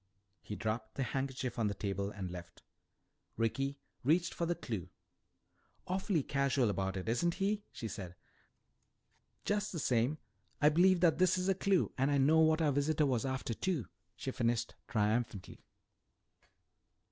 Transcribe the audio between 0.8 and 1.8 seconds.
the handkerchief on the